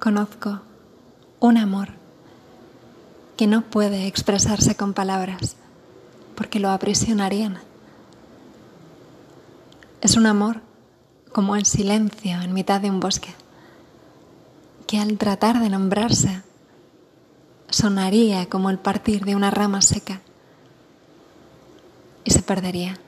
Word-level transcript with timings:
conozco 0.00 0.62
un 1.40 1.58
amor 1.58 1.90
que 3.36 3.46
no 3.46 3.62
puede 3.62 4.06
expresarse 4.06 4.74
con 4.74 4.94
palabras 4.94 5.56
porque 6.34 6.58
lo 6.58 6.70
aprisionarían. 6.70 7.58
Es 10.00 10.16
un 10.16 10.24
amor 10.24 10.62
como 11.32 11.54
en 11.54 11.66
silencio 11.66 12.40
en 12.40 12.54
mitad 12.54 12.80
de 12.80 12.90
un 12.90 12.98
bosque, 12.98 13.34
que 14.86 14.98
al 14.98 15.18
tratar 15.18 15.60
de 15.60 15.68
nombrarse 15.68 16.42
sonaría 17.68 18.48
como 18.48 18.70
el 18.70 18.78
partir 18.78 19.24
de 19.26 19.36
una 19.36 19.50
rama 19.50 19.82
seca 19.82 20.22
y 22.24 22.30
se 22.30 22.42
perdería. 22.42 22.98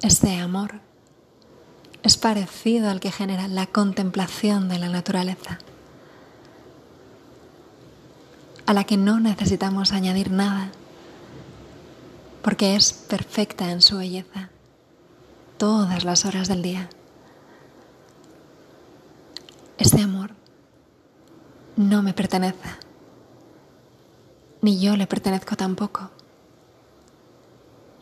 Este 0.00 0.38
amor 0.38 0.80
es 2.04 2.18
parecido 2.18 2.90
al 2.90 3.00
que 3.00 3.10
genera 3.10 3.48
la 3.48 3.66
contemplación 3.66 4.68
de 4.68 4.78
la 4.78 4.90
naturaleza, 4.90 5.58
a 8.66 8.74
la 8.74 8.84
que 8.84 8.98
no 8.98 9.20
necesitamos 9.20 9.92
añadir 9.92 10.30
nada, 10.30 10.70
porque 12.42 12.76
es 12.76 12.92
perfecta 12.92 13.70
en 13.70 13.80
su 13.80 13.96
belleza 13.96 14.50
todas 15.56 16.04
las 16.04 16.26
horas 16.26 16.46
del 16.46 16.60
día. 16.60 16.90
Este 19.78 20.02
amor 20.02 20.32
no 21.76 22.02
me 22.02 22.12
pertenece, 22.12 22.68
ni 24.60 24.78
yo 24.78 24.94
le 24.98 25.06
pertenezco 25.06 25.56
tampoco, 25.56 26.10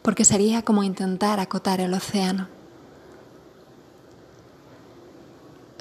porque 0.02 0.24
sería 0.24 0.62
como 0.62 0.82
intentar 0.82 1.38
acotar 1.38 1.78
el 1.78 1.94
océano 1.94 2.61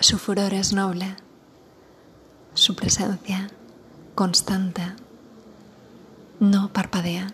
Su 0.01 0.17
furor 0.17 0.51
es 0.55 0.73
noble, 0.73 1.15
su 2.55 2.75
presencia 2.75 3.51
constante, 4.15 4.81
no 6.39 6.73
parpadea. 6.73 7.31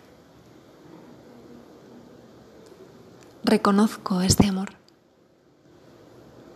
Reconozco 3.46 4.20
este 4.22 4.48
amor 4.48 4.72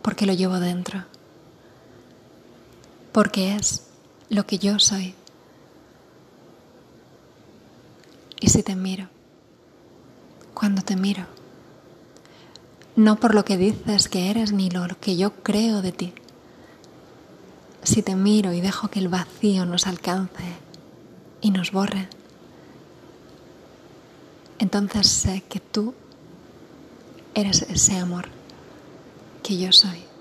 porque 0.02 0.26
lo 0.26 0.34
llevo 0.34 0.60
dentro, 0.60 1.02
porque 3.12 3.56
es 3.56 3.86
lo 4.28 4.46
que 4.46 4.58
yo 4.58 4.78
soy. 4.78 5.14
Y 8.38 8.50
si 8.50 8.62
te 8.62 8.76
miro, 8.76 9.08
cuando 10.52 10.82
te 10.82 10.94
miro, 10.94 11.24
no 12.96 13.16
por 13.16 13.34
lo 13.34 13.44
que 13.44 13.56
dices 13.56 14.08
que 14.08 14.30
eres 14.30 14.52
ni 14.52 14.70
lo 14.70 14.86
que 15.00 15.16
yo 15.16 15.32
creo 15.42 15.82
de 15.82 15.92
ti. 15.92 16.12
Si 17.82 18.02
te 18.02 18.14
miro 18.14 18.52
y 18.52 18.60
dejo 18.60 18.88
que 18.88 18.98
el 19.00 19.08
vacío 19.08 19.64
nos 19.64 19.86
alcance 19.86 20.44
y 21.40 21.50
nos 21.50 21.72
borre, 21.72 22.08
entonces 24.58 25.08
sé 25.08 25.42
que 25.48 25.58
tú 25.58 25.94
eres 27.34 27.62
ese 27.62 27.96
amor 27.96 28.28
que 29.42 29.58
yo 29.58 29.72
soy. 29.72 30.11